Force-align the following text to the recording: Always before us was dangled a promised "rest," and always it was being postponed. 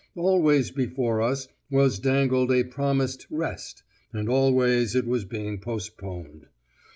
Always 0.15 0.71
before 0.71 1.21
us 1.21 1.47
was 1.69 1.99
dangled 1.99 2.51
a 2.51 2.63
promised 2.63 3.27
"rest," 3.29 3.83
and 4.11 4.27
always 4.27 4.95
it 4.95 5.05
was 5.05 5.25
being 5.25 5.59
postponed. 5.59 6.47